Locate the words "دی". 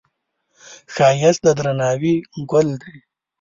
2.81-2.95